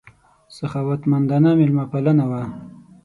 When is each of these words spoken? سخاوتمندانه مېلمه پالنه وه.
سخاوتمندانه 0.55 1.51
مېلمه 1.59 1.85
پالنه 1.91 2.25
وه. 2.31 2.41